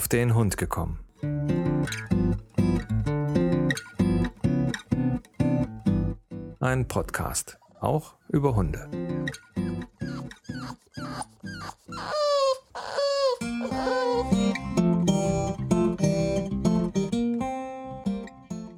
auf 0.00 0.08
den 0.08 0.34
Hund 0.34 0.56
gekommen. 0.56 0.98
Ein 6.58 6.88
Podcast, 6.88 7.58
auch 7.80 8.14
über 8.30 8.56
Hunde. 8.56 8.88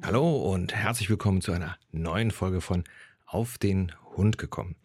Hallo 0.03 0.51
und 0.51 0.75
herzlich 0.75 1.09
willkommen 1.09 1.39
zu 1.39 1.53
einer 1.53 1.77
neuen 1.93 2.31
Folge 2.31 2.59
von 2.59 2.83
Auf 3.25 3.57
den 3.57 3.93
Hund 4.17 4.37
gekommen. 4.37 4.75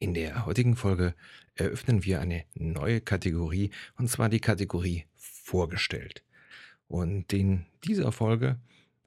In 0.00 0.12
der 0.12 0.44
heutigen 0.44 0.74
Folge 0.74 1.14
eröffnen 1.54 2.04
wir 2.04 2.20
eine 2.20 2.44
neue 2.54 3.00
Kategorie, 3.00 3.70
und 3.96 4.10
zwar 4.10 4.28
die 4.28 4.40
Kategorie 4.40 5.04
vorgestellt. 5.48 6.22
Und 6.88 7.32
in 7.32 7.64
dieser 7.84 8.12
Folge 8.12 8.58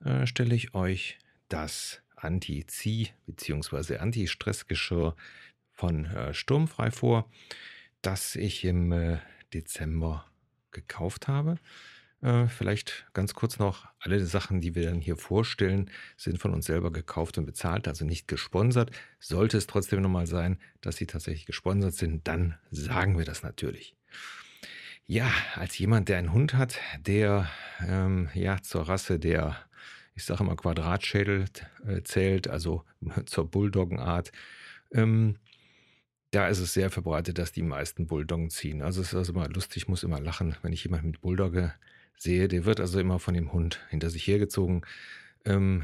äh, 0.03 0.25
stelle 0.25 0.55
ich 0.55 0.73
euch 0.73 1.19
das 1.49 2.01
Anti-Zieh- 2.15 3.11
bzw. 3.27 3.97
Anti-Stressgeschirr 3.97 5.15
von 5.71 6.05
äh, 6.05 6.33
Sturmfrei 6.33 6.89
vor, 6.91 7.29
das 8.01 8.35
ich 8.35 8.65
im 8.65 8.91
äh, 8.91 9.19
Dezember 9.53 10.25
gekauft 10.71 11.27
habe. 11.27 11.57
Äh, 12.21 12.47
vielleicht 12.47 13.05
ganz 13.13 13.33
kurz 13.35 13.59
noch, 13.59 13.87
alle 13.99 14.25
Sachen, 14.25 14.61
die 14.61 14.73
wir 14.73 14.85
dann 14.85 15.01
hier 15.01 15.17
vorstellen, 15.17 15.91
sind 16.17 16.39
von 16.39 16.53
uns 16.53 16.65
selber 16.65 16.91
gekauft 16.91 17.37
und 17.37 17.45
bezahlt, 17.45 17.87
also 17.87 18.03
nicht 18.05 18.27
gesponsert. 18.27 18.91
Sollte 19.19 19.57
es 19.57 19.67
trotzdem 19.67 20.01
nochmal 20.01 20.27
sein, 20.27 20.59
dass 20.81 20.97
sie 20.97 21.07
tatsächlich 21.07 21.45
gesponsert 21.45 21.93
sind, 21.93 22.27
dann 22.27 22.57
sagen 22.71 23.17
wir 23.17 23.25
das 23.25 23.43
natürlich. 23.43 23.95
Ja, 25.11 25.29
als 25.55 25.77
jemand, 25.77 26.07
der 26.07 26.19
einen 26.19 26.31
Hund 26.31 26.53
hat, 26.53 26.79
der 27.05 27.49
ähm, 27.85 28.29
ja 28.33 28.61
zur 28.61 28.87
Rasse 28.87 29.19
der, 29.19 29.57
ich 30.15 30.23
sage 30.23 30.41
immer 30.41 30.55
Quadratschädel 30.55 31.47
äh, 31.85 32.01
zählt, 32.03 32.47
also 32.47 32.85
zur 33.25 33.51
Bulldoggenart, 33.51 34.31
ähm, 34.93 35.35
da 36.31 36.47
ist 36.47 36.59
es 36.59 36.73
sehr 36.73 36.89
verbreitet, 36.89 37.39
dass 37.39 37.51
die 37.51 37.61
meisten 37.61 38.07
Bulldoggen 38.07 38.49
ziehen. 38.49 38.81
Also 38.81 39.01
es 39.01 39.07
ist 39.09 39.15
also 39.15 39.33
immer 39.33 39.49
lustig, 39.49 39.83
ich 39.83 39.89
muss 39.89 40.03
immer 40.03 40.21
lachen, 40.21 40.55
wenn 40.61 40.71
ich 40.71 40.85
jemanden 40.85 41.07
mit 41.07 41.19
Bulldogge 41.19 41.73
sehe. 42.15 42.47
Der 42.47 42.63
wird 42.63 42.79
also 42.79 42.97
immer 42.97 43.19
von 43.19 43.33
dem 43.33 43.51
Hund 43.51 43.85
hinter 43.89 44.09
sich 44.09 44.25
hergezogen. 44.25 44.85
Ähm, 45.43 45.83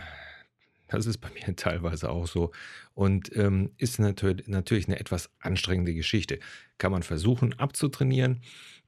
das 0.88 1.06
ist 1.06 1.18
bei 1.18 1.30
mir 1.48 1.54
teilweise 1.58 2.10
auch 2.10 2.28
so 2.28 2.52
und 2.94 3.36
ähm, 3.36 3.72
ist 3.78 4.00
natürlich, 4.00 4.48
natürlich 4.48 4.88
eine 4.88 5.02
etwas 5.02 5.30
anstrengende 5.40 5.94
Geschichte. 5.94 6.40
Kann 6.78 6.94
man 6.94 7.04
versuchen 7.04 7.60
abzutrainieren. 7.60 8.42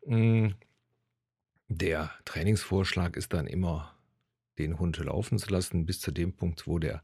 Hm, 0.06 0.56
der 1.68 2.12
Trainingsvorschlag 2.26 3.16
ist 3.16 3.34
dann 3.34 3.48
immer, 3.48 3.96
den 4.58 4.80
Hund 4.80 4.98
laufen 4.98 5.38
zu 5.38 5.50
lassen, 5.52 5.86
bis 5.86 6.02
zu 6.02 6.12
dem 6.12 6.34
Punkt, 6.34 6.68
wo, 6.68 6.80
der, 6.80 7.04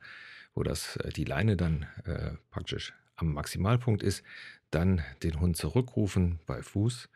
wo 0.54 0.64
das, 0.64 0.98
äh, 0.98 1.10
die 1.10 1.24
Leine 1.24 1.56
dann 1.56 1.84
äh, 2.06 2.32
praktisch 2.50 2.94
am 3.16 3.34
Maximalpunkt 3.34 4.04
ist. 4.04 4.24
Dann 4.72 5.04
den 5.24 5.40
Hund 5.40 5.56
zurückrufen 5.56 6.40
bei 6.46 6.62
Fuß 6.62 7.10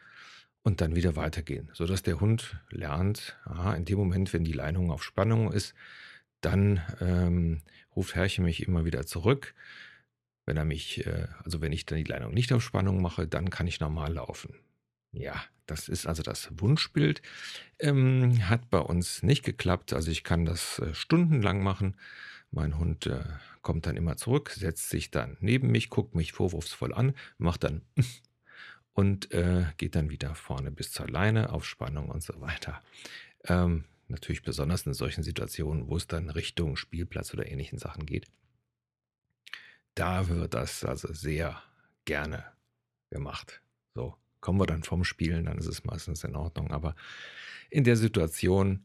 und 0.63 0.81
dann 0.81 0.95
wieder 0.95 1.15
weitergehen, 1.15 1.69
sodass 1.73 2.03
der 2.03 2.19
Hund 2.19 2.61
lernt, 2.69 3.37
aha, 3.45 3.73
in 3.75 3.85
dem 3.85 3.97
Moment, 3.97 4.31
wenn 4.33 4.43
die 4.43 4.53
Leinung 4.53 4.91
auf 4.91 5.03
Spannung 5.03 5.51
ist, 5.51 5.73
dann 6.41 6.81
ähm, 7.01 7.61
ruft 7.95 8.15
Herrchen 8.15 8.45
mich 8.45 8.65
immer 8.67 8.85
wieder 8.85 9.05
zurück. 9.05 9.55
Wenn 10.45 10.57
er 10.57 10.65
mich, 10.65 11.05
äh, 11.05 11.27
also 11.43 11.61
wenn 11.61 11.73
ich 11.73 11.85
dann 11.85 11.97
die 11.97 12.03
Leinung 12.03 12.33
nicht 12.33 12.53
auf 12.53 12.63
Spannung 12.63 13.01
mache, 13.01 13.27
dann 13.27 13.49
kann 13.49 13.67
ich 13.67 13.79
normal 13.79 14.13
laufen. 14.13 14.53
Ja, 15.11 15.41
das 15.65 15.89
ist 15.89 16.05
also 16.05 16.23
das 16.23 16.49
Wunschbild. 16.59 17.21
Ähm, 17.79 18.47
hat 18.49 18.69
bei 18.69 18.79
uns 18.79 19.23
nicht 19.23 19.43
geklappt. 19.43 19.93
Also 19.93 20.11
ich 20.11 20.23
kann 20.23 20.45
das 20.45 20.79
äh, 20.79 20.93
stundenlang 20.93 21.63
machen. 21.63 21.95
Mein 22.51 22.77
Hund 22.77 23.05
äh, 23.05 23.23
kommt 23.61 23.85
dann 23.85 23.97
immer 23.97 24.17
zurück, 24.17 24.49
setzt 24.51 24.89
sich 24.89 25.11
dann 25.11 25.37
neben 25.39 25.69
mich, 25.71 25.89
guckt 25.89 26.15
mich 26.15 26.31
vorwurfsvoll 26.33 26.93
an, 26.93 27.13
macht 27.37 27.63
dann 27.63 27.81
und 28.93 29.31
äh, 29.31 29.65
geht 29.77 29.95
dann 29.95 30.09
wieder 30.09 30.33
vorne 30.35 30.71
bis 30.71 30.91
zur 30.91 31.07
Leine 31.07 31.51
auf 31.51 31.65
Spannung 31.65 32.09
und 32.09 32.23
so 32.23 32.41
weiter. 32.41 32.81
Ähm, 33.45 33.85
natürlich 34.07 34.41
besonders 34.41 34.85
in 34.85 34.93
solchen 34.93 35.23
Situationen, 35.23 35.87
wo 35.87 35.97
es 35.97 36.07
dann 36.07 36.29
Richtung 36.29 36.75
Spielplatz 36.75 37.33
oder 37.33 37.47
ähnlichen 37.47 37.77
Sachen 37.77 38.05
geht. 38.05 38.27
Da 39.93 40.27
wird 40.29 40.53
das 40.53 40.83
also 40.83 41.13
sehr 41.13 41.61
gerne 42.05 42.43
gemacht. 43.11 43.61
So, 43.93 44.17
kommen 44.41 44.59
wir 44.59 44.65
dann 44.65 44.83
vom 44.83 45.03
Spielen, 45.03 45.45
dann 45.45 45.57
ist 45.57 45.67
es 45.67 45.83
meistens 45.83 46.23
in 46.23 46.35
Ordnung. 46.35 46.71
Aber 46.71 46.95
in 47.69 47.83
der 47.83 47.95
Situation 47.95 48.83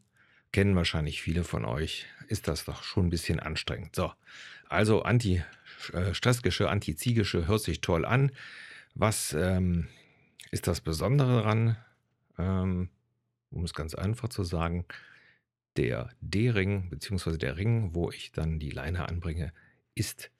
kennen 0.52 0.76
wahrscheinlich 0.76 1.20
viele 1.22 1.44
von 1.44 1.64
euch, 1.64 2.06
ist 2.28 2.48
das 2.48 2.64
doch 2.64 2.82
schon 2.82 3.06
ein 3.06 3.10
bisschen 3.10 3.40
anstrengend. 3.40 3.96
So, 3.96 4.12
also 4.68 5.02
Anti-Stressgeschirr, 5.02 6.66
äh, 6.66 6.70
Anti-Ziegeschirr 6.70 7.46
hört 7.46 7.62
sich 7.62 7.80
toll 7.80 8.04
an. 8.04 8.30
Was 8.94 9.32
ähm, 9.32 9.88
ist 10.50 10.66
das 10.68 10.80
Besondere 10.80 11.42
daran, 11.42 11.76
ähm, 12.38 12.88
um 13.50 13.64
es 13.64 13.74
ganz 13.74 13.94
einfach 13.94 14.28
zu 14.28 14.44
sagen, 14.44 14.84
der 15.76 16.10
D-Ring, 16.20 16.88
beziehungsweise 16.90 17.38
der 17.38 17.56
Ring, 17.56 17.94
wo 17.94 18.10
ich 18.10 18.30
dann 18.30 18.60
die 18.60 18.70
Leine 18.70 19.08
anbringe, 19.08 19.52
ist 19.94 20.30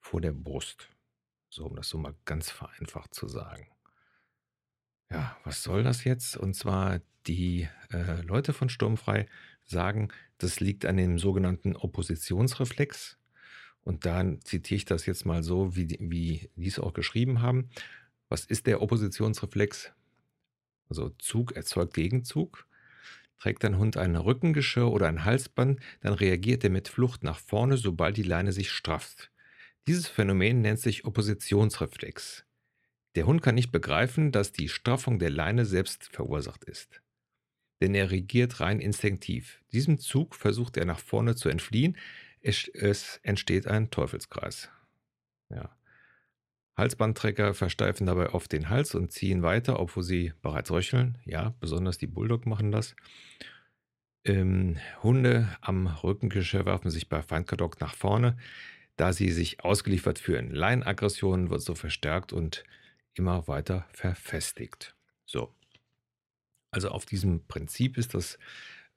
vor 0.00 0.20
der 0.20 0.32
Brust. 0.32 0.88
So, 1.48 1.64
um 1.64 1.76
das 1.76 1.88
so 1.88 1.96
mal 1.96 2.14
ganz 2.24 2.50
vereinfacht 2.50 3.14
zu 3.14 3.28
sagen. 3.28 3.68
Ja, 5.10 5.36
was 5.44 5.62
soll 5.62 5.82
das 5.82 6.04
jetzt? 6.04 6.36
Und 6.36 6.54
zwar 6.54 7.00
die 7.26 7.68
äh, 7.92 8.22
Leute 8.22 8.52
von 8.52 8.68
Sturmfrei 8.68 9.26
sagen, 9.64 10.08
das 10.38 10.60
liegt 10.60 10.84
an 10.84 10.96
dem 10.96 11.18
sogenannten 11.18 11.76
Oppositionsreflex. 11.76 13.18
Und 13.82 14.04
da 14.04 14.24
zitiere 14.40 14.76
ich 14.76 14.84
das 14.84 15.06
jetzt 15.06 15.24
mal 15.26 15.42
so, 15.42 15.76
wie, 15.76 15.96
wie 16.00 16.50
die 16.56 16.66
es 16.66 16.78
auch 16.78 16.92
geschrieben 16.92 17.40
haben. 17.40 17.70
Was 18.28 18.44
ist 18.44 18.66
der 18.66 18.82
Oppositionsreflex? 18.82 19.92
Also 20.88 21.10
Zug 21.18 21.52
erzeugt 21.52 21.94
Gegenzug. 21.94 22.66
Trägt 23.38 23.64
dein 23.64 23.78
Hund 23.78 23.96
ein 23.96 24.16
Rückengeschirr 24.16 24.90
oder 24.90 25.08
ein 25.08 25.24
Halsband, 25.24 25.80
dann 26.00 26.14
reagiert 26.14 26.64
er 26.64 26.70
mit 26.70 26.88
Flucht 26.88 27.22
nach 27.22 27.38
vorne, 27.38 27.76
sobald 27.76 28.16
die 28.16 28.22
Leine 28.22 28.50
sich 28.52 28.70
strafft. 28.70 29.30
Dieses 29.86 30.08
Phänomen 30.08 30.62
nennt 30.62 30.80
sich 30.80 31.04
Oppositionsreflex. 31.04 32.44
Der 33.16 33.26
Hund 33.26 33.42
kann 33.42 33.54
nicht 33.54 33.72
begreifen, 33.72 34.30
dass 34.30 34.52
die 34.52 34.68
Straffung 34.68 35.18
der 35.18 35.30
Leine 35.30 35.64
selbst 35.64 36.04
verursacht 36.04 36.64
ist. 36.64 37.00
Denn 37.80 37.94
er 37.94 38.10
reagiert 38.10 38.60
rein 38.60 38.78
instinktiv. 38.78 39.62
Diesem 39.72 39.98
Zug 39.98 40.34
versucht 40.34 40.76
er 40.76 40.84
nach 40.84 40.98
vorne 40.98 41.34
zu 41.34 41.48
entfliehen. 41.48 41.96
Es, 42.42 42.68
es 42.68 43.18
entsteht 43.22 43.66
ein 43.66 43.90
Teufelskreis. 43.90 44.68
Ja. 45.48 45.74
Halsbandträger 46.76 47.54
versteifen 47.54 48.06
dabei 48.06 48.34
oft 48.34 48.52
den 48.52 48.68
Hals 48.68 48.94
und 48.94 49.10
ziehen 49.12 49.42
weiter, 49.42 49.80
obwohl 49.80 50.02
sie 50.02 50.34
bereits 50.42 50.70
röcheln. 50.70 51.16
Ja, 51.24 51.54
besonders 51.58 51.96
die 51.96 52.06
Bulldog 52.06 52.44
machen 52.44 52.70
das. 52.70 52.94
Ähm, 54.24 54.76
Hunde 55.02 55.48
am 55.62 55.86
Rückengeschirr 55.86 56.66
werfen 56.66 56.90
sich 56.90 57.08
bei 57.08 57.22
Feindkadock 57.22 57.80
nach 57.80 57.94
vorne, 57.94 58.36
da 58.96 59.14
sie 59.14 59.30
sich 59.30 59.64
ausgeliefert 59.64 60.18
fühlen. 60.18 60.50
Leinaggression 60.50 61.48
wird 61.48 61.62
so 61.62 61.74
verstärkt 61.74 62.34
und 62.34 62.64
immer 63.18 63.48
weiter 63.48 63.86
verfestigt. 63.92 64.94
So. 65.24 65.54
Also 66.70 66.90
auf 66.90 67.06
diesem 67.06 67.46
Prinzip 67.46 67.96
ist 67.96 68.14
das, 68.14 68.38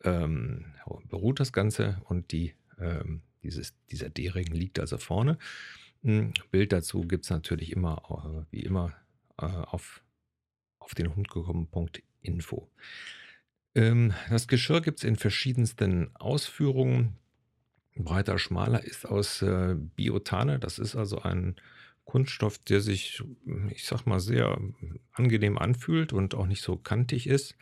ähm, 0.03 0.74
beruht 1.06 1.40
das 1.40 1.53
Ganze 1.53 2.02
und 2.06 2.31
die, 2.31 2.53
ähm, 2.78 3.22
dieses, 3.44 3.74
dieser 3.91 4.09
D-Ring 4.09 4.47
liegt 4.47 4.80
also 4.80 4.97
vorne. 4.97 5.38
Hm, 6.03 6.34
Bild 6.52 6.72
dazu 6.72 7.02
gibt 7.02 7.25
es 7.25 7.30
natürlich 7.30 7.72
immer, 7.72 8.46
äh, 8.50 8.52
wie 8.52 8.62
immer, 8.62 8.94
äh, 9.38 9.46
auf, 9.46 10.02
auf 10.80 10.94
den 10.95 11.15
Hund 11.15 11.30
gekommen.info. 11.30 12.69
Ähm, 13.75 14.13
das 14.30 14.48
Geschirr 14.48 14.81
gibt 14.81 15.00
es 15.00 15.04
in 15.04 15.15
verschiedensten 15.15 16.15
Ausführungen. 16.15 17.18
Breiter, 17.95 18.39
schmaler 18.39 18.83
ist 18.83 19.06
aus 19.06 19.42
äh, 19.42 19.75
Biotane. 19.77 20.60
Das 20.60 20.80
ist 20.80 20.95
also 20.95 21.22
ein 21.22 21.56
Kunststoff, 22.10 22.58
der 22.58 22.82
sich, 22.82 23.22
ich 23.70 23.86
sag 23.86 24.08
mal, 24.08 24.20
sehr 24.20 24.60
angenehm 25.12 25.60
anfühlt 25.60 26.12
und 26.12 26.34
auch 26.34 26.48
nicht 26.48 26.64
so 26.64 26.76
kantig 26.76 27.28
ist. 27.28 27.56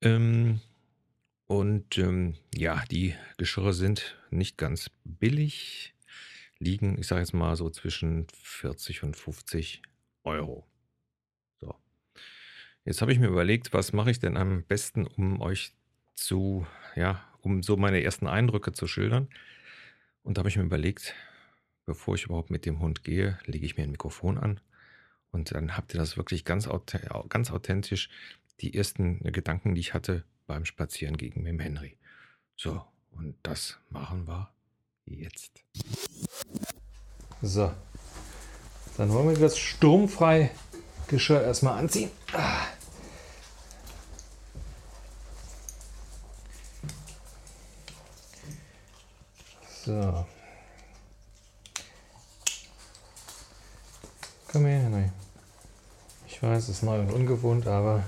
Ähm, 0.00 0.60
und 1.46 1.98
ähm, 1.98 2.36
ja, 2.54 2.84
die 2.92 3.16
Geschirre 3.38 3.72
sind 3.72 4.16
nicht 4.30 4.56
ganz 4.56 4.88
billig 5.02 5.94
liegen, 6.60 6.96
ich 6.96 7.08
sage 7.08 7.22
jetzt 7.22 7.34
mal 7.34 7.56
so 7.56 7.70
zwischen 7.70 8.28
40 8.40 9.02
und 9.02 9.16
50 9.16 9.82
Euro. 10.22 10.64
So. 11.58 11.74
Jetzt 12.84 13.02
habe 13.02 13.12
ich 13.12 13.18
mir 13.18 13.26
überlegt, 13.26 13.72
was 13.72 13.92
mache 13.92 14.12
ich 14.12 14.20
denn 14.20 14.36
am 14.36 14.62
besten, 14.62 15.08
um 15.08 15.40
euch 15.40 15.72
zu, 16.14 16.68
ja, 16.94 17.20
um 17.40 17.64
so 17.64 17.76
meine 17.76 18.00
ersten 18.00 18.28
Eindrücke 18.28 18.72
zu 18.72 18.86
schildern. 18.86 19.28
Und 20.22 20.36
da 20.36 20.40
habe 20.40 20.50
ich 20.50 20.56
mir 20.56 20.62
überlegt, 20.62 21.16
bevor 21.90 22.14
ich 22.14 22.26
überhaupt 22.26 22.50
mit 22.50 22.66
dem 22.66 22.78
Hund 22.78 23.02
gehe, 23.02 23.36
lege 23.46 23.66
ich 23.66 23.76
mir 23.76 23.82
ein 23.82 23.90
Mikrofon 23.90 24.38
an 24.38 24.60
und 25.32 25.52
dann 25.52 25.76
habt 25.76 25.92
ihr 25.92 25.98
das 25.98 26.16
wirklich 26.16 26.44
ganz, 26.44 26.68
ganz 27.28 27.50
authentisch. 27.50 28.10
Die 28.60 28.74
ersten 28.74 29.18
Gedanken, 29.24 29.74
die 29.74 29.80
ich 29.80 29.92
hatte, 29.92 30.22
beim 30.46 30.64
Spazieren 30.64 31.16
gegen 31.16 31.42
mit 31.42 31.48
dem 31.48 31.58
Henry. 31.58 31.96
So, 32.56 32.80
und 33.10 33.34
das 33.42 33.80
machen 33.88 34.28
wir 34.28 34.52
jetzt. 35.04 35.64
So, 37.42 37.72
dann 38.96 39.12
wollen 39.12 39.30
wir 39.30 39.36
das 39.36 39.58
sturmfrei 39.58 40.52
Geschirr 41.08 41.42
erstmal 41.42 41.76
anziehen. 41.76 42.12
Ah. 42.32 42.66
So. 49.84 50.24
Komm 54.50 54.66
her, 54.66 54.80
Henry. 54.80 55.08
Ich 56.26 56.42
weiß, 56.42 56.64
es 56.64 56.68
ist 56.70 56.82
neu 56.82 56.98
und 56.98 57.12
ungewohnt, 57.12 57.68
aber 57.68 58.02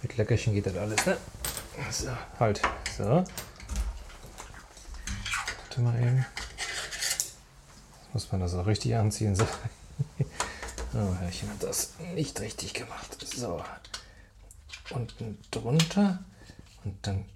mit 0.00 0.16
Leckerchen 0.16 0.54
geht 0.54 0.66
das 0.66 0.76
alles, 0.76 1.04
ne? 1.04 1.16
So, 1.90 2.10
halt. 2.38 2.62
So. 2.96 3.24
Warte 5.62 5.80
mal 5.80 6.00
eben. 6.00 6.24
Muss 8.12 8.30
man 8.30 8.42
das 8.42 8.54
auch 8.54 8.66
richtig 8.66 8.94
anziehen. 8.94 9.34
So. 9.34 9.46
Oh, 10.94 11.14
Herrchen 11.16 11.50
hat 11.50 11.62
das 11.62 11.90
nicht 12.14 12.40
richtig 12.40 12.72
gemacht. 12.72 13.18
So. 13.20 13.62
Unten 14.90 15.36
drunter. 15.50 16.24
Und 16.84 17.06
dann 17.06 17.26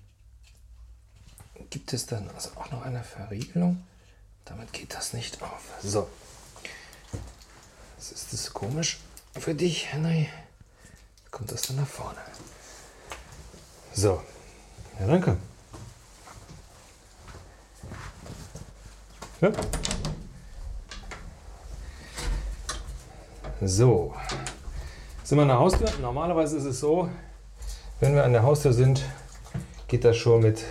gibt 1.69 1.93
es 1.93 2.06
dann 2.06 2.31
also 2.31 2.50
auch 2.55 2.71
noch 2.71 2.82
eine 2.82 3.03
Verriegelung. 3.03 3.85
Damit 4.47 4.73
geht 4.73 4.94
das 4.94 5.12
nicht 5.12 5.43
auf. 5.43 5.62
So. 5.82 6.09
Ist 8.12 8.32
das 8.32 8.52
komisch 8.52 8.98
für 9.38 9.54
dich, 9.54 9.92
Henry. 9.92 10.28
Kommt 11.30 11.52
das 11.52 11.62
dann 11.62 11.76
nach 11.76 11.86
vorne? 11.86 12.18
So. 13.92 14.20
Ja, 14.98 15.06
danke. 15.06 15.36
Ja. 19.40 19.52
So. 23.62 24.14
Sind 25.22 25.38
wir 25.38 25.42
an 25.42 25.48
der 25.48 25.58
Haustür? 25.58 25.90
Normalerweise 26.00 26.56
ist 26.56 26.64
es 26.64 26.80
so, 26.80 27.08
wenn 28.00 28.14
wir 28.14 28.24
an 28.24 28.32
der 28.32 28.42
Haustür 28.42 28.72
sind, 28.72 29.04
geht 29.86 30.04
das 30.04 30.16
schon 30.16 30.42
mit 30.42 30.64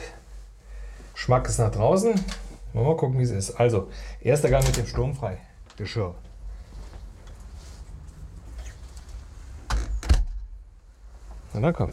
Schmackes 1.14 1.58
nach 1.58 1.72
draußen. 1.72 2.14
Mal 2.74 2.98
gucken, 2.98 3.18
wie 3.20 3.24
es 3.24 3.32
ist. 3.32 3.52
Also, 3.52 3.90
erster 4.22 4.50
Gang 4.50 4.66
mit 4.66 4.78
dem 4.78 4.86
sturmfrei 4.86 5.38
Geschirr. 5.78 6.16
Na 11.60 11.74
komm. 11.74 11.92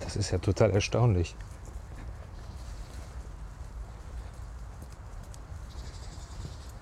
Das 0.00 0.14
ist 0.14 0.30
ja 0.30 0.38
total 0.38 0.70
erstaunlich. 0.70 1.34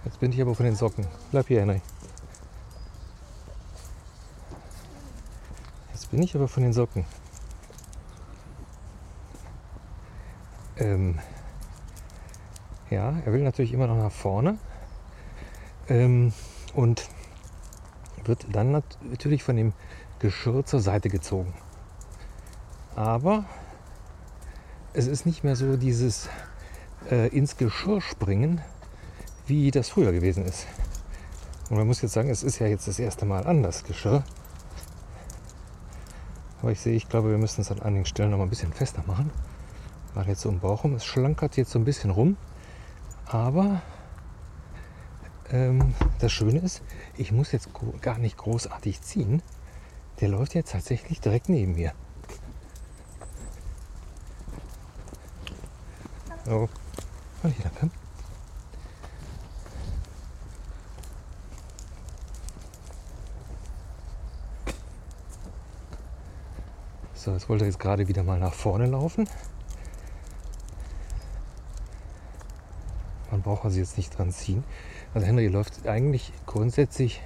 Jetzt 0.05 0.20
bin 0.20 0.32
ich 0.32 0.43
aber 0.43 0.55
von 0.55 0.67
den 0.67 0.76
Socken. 0.76 1.06
Bleib 1.31 1.49
hier, 1.49 1.61
Henry. 1.61 1.81
Jetzt 5.94 6.11
bin 6.11 6.23
ich 6.23 6.34
aber 6.37 6.46
von 6.46 6.62
den 6.62 6.75
Socken. 6.75 7.06
Ähm 10.76 11.19
ja, 12.90 13.14
er 13.25 13.32
will 13.32 13.43
natürlich 13.43 13.73
immer 13.73 13.87
noch 13.87 13.96
nach 13.96 14.12
vorne. 14.12 14.58
Ähm, 15.88 16.32
und 16.75 17.08
wird 18.25 18.46
dann 18.52 18.70
natürlich 18.70 19.43
von 19.43 19.56
dem 19.56 19.73
Geschirr 20.19 20.64
zur 20.64 20.81
Seite 20.81 21.08
gezogen. 21.08 21.52
Aber 22.94 23.44
es 24.93 25.06
ist 25.06 25.26
nicht 25.26 25.44
mehr 25.44 25.56
so 25.56 25.76
dieses 25.76 26.29
äh, 27.11 27.29
ins 27.29 27.56
Geschirr 27.56 28.00
springen, 28.00 28.61
wie 29.46 29.70
das 29.70 29.88
früher 29.88 30.12
gewesen 30.12 30.44
ist. 30.44 30.67
Und 31.70 31.79
man 31.79 31.87
muss 31.87 32.02
jetzt 32.02 32.12
sagen, 32.12 32.29
es 32.29 32.43
ist 32.43 32.58
ja 32.58 32.67
jetzt 32.67 32.87
das 32.87 32.99
erste 32.99 33.25
Mal 33.25 33.46
anders 33.46 33.84
Geschirr. 33.84 34.23
Aber 36.61 36.70
ich 36.70 36.81
sehe, 36.81 36.94
ich 36.94 37.08
glaube, 37.08 37.31
wir 37.31 37.38
müssen 37.38 37.61
es 37.62 37.73
an 37.73 37.81
einigen 37.82 38.06
Stellen 38.06 38.31
noch 38.31 38.38
mal 38.38 38.44
ein 38.44 38.50
bisschen 38.50 38.73
fester 38.73 39.02
machen. 39.06 39.31
Mal 40.14 40.29
jetzt 40.29 40.43
so 40.43 40.49
im 40.49 40.61
Bauch 40.61 40.84
rum. 40.84 40.94
Es 40.94 41.05
schlankert 41.05 41.56
jetzt 41.56 41.70
so 41.70 41.79
ein 41.79 41.84
bisschen 41.84 42.11
rum. 42.11 42.37
Aber 43.26 43.82
ähm, 45.52 45.94
das 46.19 46.32
Schöne 46.32 46.60
ist, 46.60 46.82
ich 47.16 47.32
muss 47.32 47.52
jetzt 47.52 47.69
gar 48.00 48.19
nicht 48.19 48.37
großartig 48.37 49.00
ziehen. 49.02 49.43
Der 50.20 50.28
läuft 50.28 50.54
jetzt 50.54 50.72
tatsächlich 50.72 51.20
direkt 51.20 51.49
neben 51.49 51.75
mir. 51.75 51.93
Oh, 56.46 56.69
mal 57.43 57.52
hier, 57.52 57.70
danke. 57.81 57.90
So, 67.14 67.31
jetzt 67.31 67.48
wollte 67.48 67.64
er 67.64 67.69
jetzt 67.69 67.78
gerade 67.78 68.08
wieder 68.08 68.25
mal 68.25 68.40
nach 68.40 68.52
vorne 68.52 68.87
laufen. 68.87 69.28
Man 73.44 73.54
braucht 73.54 73.64
also 73.64 73.80
jetzt 73.80 73.96
nicht 73.96 74.16
dran 74.16 74.30
ziehen. 74.30 74.62
Also 75.14 75.26
Henry 75.26 75.48
läuft 75.48 75.88
eigentlich 75.88 76.32
grundsätzlich 76.46 77.20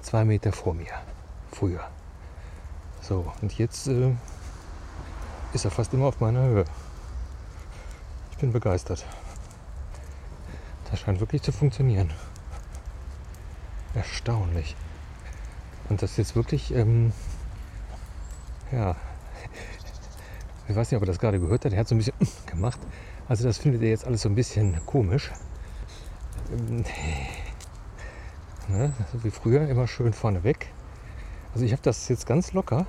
zwei 0.00 0.24
Meter 0.24 0.50
vor 0.50 0.74
mir. 0.74 0.90
Früher. 1.52 1.88
So, 3.00 3.32
und 3.40 3.56
jetzt 3.56 3.86
äh, 3.86 4.12
ist 5.52 5.64
er 5.64 5.70
fast 5.70 5.94
immer 5.94 6.06
auf 6.06 6.18
meiner 6.18 6.42
Höhe. 6.42 6.64
Ich 8.32 8.38
bin 8.38 8.50
begeistert. 8.50 9.06
Das 10.90 10.98
scheint 10.98 11.20
wirklich 11.20 11.42
zu 11.42 11.52
funktionieren. 11.52 12.10
Erstaunlich. 13.94 14.74
Und 15.88 16.02
das 16.02 16.16
jetzt 16.16 16.34
wirklich, 16.34 16.74
ähm, 16.74 17.12
ja, 18.72 18.96
ich 20.66 20.74
weiß 20.74 20.90
nicht, 20.90 20.96
ob 20.96 21.04
er 21.04 21.06
das 21.06 21.20
gerade 21.20 21.38
gehört 21.38 21.64
hat, 21.64 21.72
er 21.72 21.78
hat 21.78 21.86
so 21.86 21.94
ein 21.94 21.98
bisschen 21.98 22.14
gemacht. 22.46 22.80
Also 23.28 23.44
das 23.44 23.58
findet 23.58 23.82
er 23.82 23.88
jetzt 23.88 24.06
alles 24.06 24.22
so 24.22 24.28
ein 24.28 24.34
bisschen 24.34 24.84
komisch. 24.86 25.32
Ähm, 26.52 26.84
ne, 28.68 28.92
so 29.12 29.24
wie 29.24 29.30
früher, 29.30 29.68
immer 29.68 29.86
schön 29.86 30.12
vorne 30.12 30.44
weg. 30.44 30.72
Also 31.52 31.64
ich 31.64 31.72
habe 31.72 31.82
das 31.82 32.08
jetzt 32.08 32.26
ganz 32.26 32.52
locker. 32.52 32.86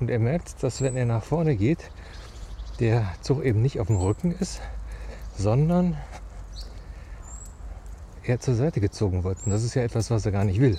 Und 0.00 0.10
er 0.10 0.18
merkt, 0.18 0.62
dass 0.62 0.80
wenn 0.82 0.96
er 0.96 1.06
nach 1.06 1.22
vorne 1.22 1.56
geht, 1.56 1.90
der 2.80 3.06
Zug 3.22 3.44
eben 3.44 3.62
nicht 3.62 3.80
auf 3.80 3.86
dem 3.86 3.96
Rücken 3.96 4.32
ist, 4.32 4.60
sondern 5.36 5.96
er 8.22 8.40
zur 8.40 8.54
Seite 8.54 8.80
gezogen 8.80 9.24
wird. 9.24 9.44
Und 9.44 9.52
das 9.52 9.62
ist 9.64 9.74
ja 9.74 9.82
etwas, 9.82 10.10
was 10.10 10.26
er 10.26 10.32
gar 10.32 10.44
nicht 10.44 10.60
will. 10.60 10.78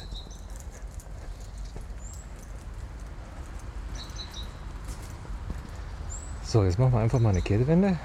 So, 6.47 6.63
jetzt 6.63 6.79
machen 6.79 6.93
wir 6.93 7.01
einfach 7.01 7.19
mal 7.19 7.31
eine 7.31 7.41
Kehrtwende. 7.41 7.99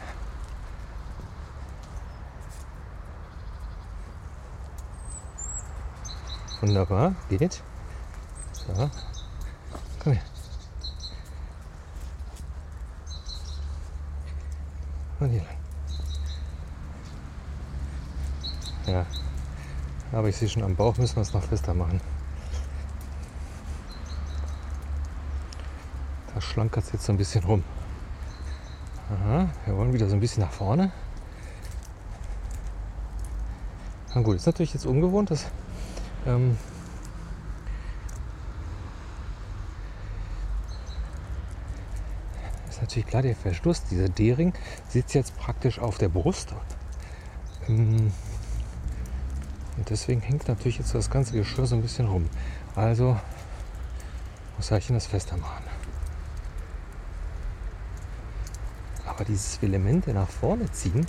Wunderbar, 6.61 7.15
geht. 7.29 7.63
So, 8.53 8.91
komm 10.03 10.15
her. 10.15 10.23
Und 15.21 15.31
hier 15.31 15.45
lang. 15.45 15.57
Ja, 18.87 19.07
aber 20.11 20.31
ich 20.31 20.37
sehe 20.37 20.49
schon 20.49 20.65
am 20.65 20.75
Bauch 20.75 20.97
müssen 20.97 21.15
wir 21.15 21.23
es 21.23 21.33
noch 21.33 21.45
fester 21.45 21.75
machen. 21.75 22.01
Da 26.35 26.41
schlankert 26.41 26.83
es 26.83 26.93
jetzt 26.93 27.05
so 27.05 27.13
ein 27.13 27.19
bisschen 27.19 27.45
rum. 27.45 27.63
Aha, 29.13 29.49
wir 29.67 29.77
wollen 29.77 29.93
wieder 29.93 30.09
so 30.09 30.15
ein 30.15 30.21
bisschen 30.21 30.43
nach 30.43 30.53
vorne. 30.53 30.91
Na 34.15 34.23
gut, 34.23 34.37
ist 34.37 34.47
natürlich 34.47 34.75
jetzt 34.75 34.87
ungewohnt, 34.87 35.31
dass 35.31 35.47
ähm, 36.27 36.57
natürlich 42.83 43.07
klar, 43.07 43.23
der 43.23 43.35
Verschluss, 43.35 43.85
dieser 43.85 44.09
D-Ring, 44.09 44.53
sitzt 44.89 45.15
jetzt 45.15 45.37
praktisch 45.39 45.79
auf 45.79 45.97
der 45.97 46.11
Brust. 46.11 46.53
Ähm, 47.69 48.13
und 49.79 49.89
deswegen 49.89 50.21
hängt 50.21 50.47
natürlich 50.49 50.79
jetzt 50.79 50.95
das 50.95 51.09
ganze 51.09 51.33
Geschirr 51.33 51.67
so 51.67 51.75
ein 51.75 51.83
bisschen 51.83 52.07
rum. 52.07 52.29
Also 52.75 53.17
muss 54.59 54.71
ich 54.71 54.87
das 54.89 55.07
fester 55.07 55.39
machen. 55.39 55.65
aber 59.23 59.31
dieses 59.31 59.63
Elemente 59.63 60.13
nach 60.13 60.29
vorne 60.29 60.69
ziehen, 60.73 61.07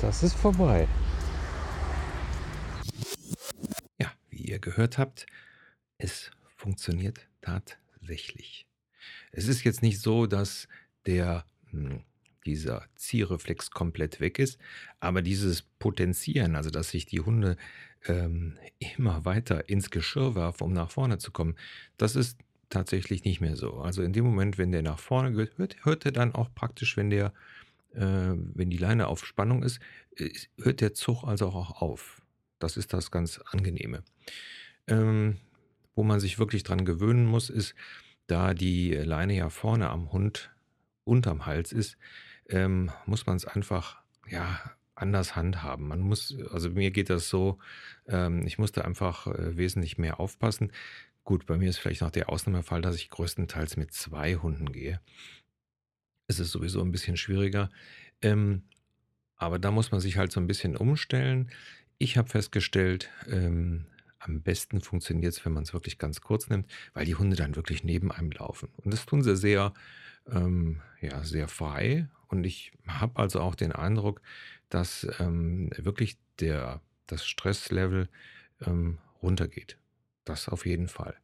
das 0.00 0.22
ist 0.22 0.34
vorbei. 0.34 0.88
Ja, 4.00 4.10
wie 4.30 4.44
ihr 4.44 4.58
gehört 4.58 4.96
habt, 4.96 5.26
es 5.98 6.30
funktioniert 6.56 7.28
tatsächlich. 7.42 8.66
Es 9.32 9.48
ist 9.48 9.64
jetzt 9.64 9.82
nicht 9.82 10.00
so, 10.00 10.26
dass 10.26 10.66
der 11.04 11.44
hm, 11.70 12.04
dieser 12.46 12.86
Zierreflex 12.94 13.70
komplett 13.70 14.18
weg 14.18 14.38
ist. 14.38 14.58
Aber 14.98 15.20
dieses 15.20 15.60
Potenzieren, 15.60 16.56
also 16.56 16.70
dass 16.70 16.88
sich 16.88 17.04
die 17.04 17.20
Hunde 17.20 17.58
ähm, 18.06 18.58
immer 18.78 19.26
weiter 19.26 19.68
ins 19.68 19.90
Geschirr 19.90 20.34
werfen, 20.34 20.64
um 20.64 20.72
nach 20.72 20.90
vorne 20.90 21.18
zu 21.18 21.32
kommen, 21.32 21.56
das 21.98 22.16
ist 22.16 22.38
tatsächlich 22.72 23.24
nicht 23.24 23.40
mehr 23.40 23.56
so. 23.56 23.74
Also 23.74 24.02
in 24.02 24.12
dem 24.12 24.24
Moment, 24.24 24.58
wenn 24.58 24.72
der 24.72 24.82
nach 24.82 24.98
vorne 24.98 25.32
geht, 25.32 25.58
hört, 25.58 25.76
hört 25.84 26.04
er 26.04 26.12
dann 26.12 26.34
auch 26.34 26.52
praktisch, 26.54 26.96
wenn 26.96 27.10
der, 27.10 27.32
äh, 27.94 28.00
wenn 28.00 28.70
die 28.70 28.78
Leine 28.78 29.06
auf 29.08 29.24
Spannung 29.24 29.62
ist, 29.62 29.80
hört 30.58 30.80
der 30.80 30.94
Zug 30.94 31.24
also 31.24 31.46
auch 31.46 31.82
auf. 31.82 32.22
Das 32.58 32.76
ist 32.76 32.92
das 32.92 33.10
ganz 33.10 33.40
Angenehme. 33.50 34.02
Ähm, 34.86 35.38
wo 35.94 36.02
man 36.02 36.20
sich 36.20 36.38
wirklich 36.38 36.62
dran 36.62 36.84
gewöhnen 36.84 37.26
muss, 37.26 37.50
ist, 37.50 37.74
da 38.26 38.54
die 38.54 38.92
Leine 38.92 39.36
ja 39.36 39.50
vorne 39.50 39.90
am 39.90 40.12
Hund 40.12 40.50
unterm 41.04 41.44
Hals 41.44 41.72
ist, 41.72 41.98
ähm, 42.48 42.90
muss 43.06 43.26
man 43.26 43.36
es 43.36 43.44
einfach 43.44 44.00
ja 44.28 44.60
anders 44.94 45.36
handhaben. 45.36 45.88
Man 45.88 46.00
muss, 46.00 46.36
also 46.50 46.70
mir 46.70 46.90
geht 46.90 47.10
das 47.10 47.28
so, 47.28 47.58
ähm, 48.06 48.46
ich 48.46 48.58
musste 48.58 48.84
einfach 48.84 49.26
äh, 49.26 49.56
wesentlich 49.56 49.98
mehr 49.98 50.20
aufpassen. 50.20 50.72
Gut, 51.24 51.46
bei 51.46 51.56
mir 51.56 51.70
ist 51.70 51.78
vielleicht 51.78 52.00
noch 52.00 52.10
der 52.10 52.28
Ausnahmefall, 52.28 52.82
dass 52.82 52.96
ich 52.96 53.08
größtenteils 53.08 53.76
mit 53.76 53.92
zwei 53.92 54.34
Hunden 54.36 54.72
gehe. 54.72 55.00
Es 56.26 56.40
ist 56.40 56.50
sowieso 56.50 56.80
ein 56.82 56.90
bisschen 56.90 57.16
schwieriger. 57.16 57.70
Ähm, 58.22 58.62
aber 59.36 59.58
da 59.58 59.70
muss 59.70 59.92
man 59.92 60.00
sich 60.00 60.16
halt 60.16 60.32
so 60.32 60.40
ein 60.40 60.46
bisschen 60.46 60.76
umstellen. 60.76 61.50
Ich 61.98 62.16
habe 62.16 62.28
festgestellt, 62.28 63.10
ähm, 63.28 63.86
am 64.18 64.40
besten 64.40 64.80
funktioniert 64.80 65.32
es, 65.32 65.44
wenn 65.44 65.52
man 65.52 65.64
es 65.64 65.72
wirklich 65.72 65.98
ganz 65.98 66.20
kurz 66.20 66.48
nimmt, 66.48 66.70
weil 66.94 67.04
die 67.04 67.16
Hunde 67.16 67.36
dann 67.36 67.56
wirklich 67.56 67.82
neben 67.84 68.12
einem 68.12 68.30
laufen. 68.30 68.68
Und 68.76 68.92
das 68.92 69.04
tun 69.04 69.22
sie 69.22 69.36
sehr, 69.36 69.74
ähm, 70.30 70.80
ja, 71.00 71.24
sehr 71.24 71.48
frei. 71.48 72.08
Und 72.28 72.44
ich 72.44 72.72
habe 72.86 73.20
also 73.20 73.40
auch 73.40 73.54
den 73.54 73.72
Eindruck, 73.72 74.22
dass 74.68 75.06
ähm, 75.18 75.70
wirklich 75.76 76.16
der, 76.40 76.80
das 77.06 77.26
Stresslevel 77.26 78.08
ähm, 78.64 78.98
runtergeht. 79.22 79.76
Das 80.24 80.48
auf 80.48 80.66
jeden 80.66 80.88
Fall. 80.88 81.16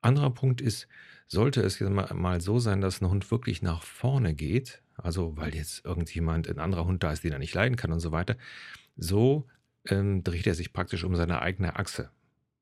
Anderer 0.00 0.30
Punkt 0.30 0.60
ist, 0.60 0.88
sollte 1.28 1.62
es 1.62 1.80
mal 1.80 2.40
so 2.40 2.58
sein, 2.58 2.80
dass 2.80 3.00
ein 3.00 3.08
Hund 3.08 3.30
wirklich 3.30 3.62
nach 3.62 3.82
vorne 3.82 4.34
geht, 4.34 4.82
also 4.96 5.36
weil 5.36 5.54
jetzt 5.54 5.84
irgendjemand, 5.84 6.48
ein 6.48 6.58
anderer 6.58 6.84
Hund 6.84 7.02
da 7.02 7.12
ist, 7.12 7.24
den 7.24 7.32
er 7.32 7.38
nicht 7.38 7.54
leiden 7.54 7.76
kann 7.76 7.92
und 7.92 8.00
so 8.00 8.12
weiter, 8.12 8.36
so 8.96 9.48
ähm, 9.86 10.22
dreht 10.22 10.46
er 10.46 10.54
sich 10.54 10.72
praktisch 10.72 11.04
um 11.04 11.16
seine 11.16 11.40
eigene 11.40 11.76
Achse. 11.76 12.10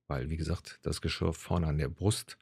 Weil, 0.06 0.30
wie 0.30 0.36
gesagt, 0.36 0.78
das 0.82 1.00
Geschirr 1.00 1.32
vorne 1.32 1.66
an 1.66 1.78
der 1.78 1.88
Brust 1.88 2.36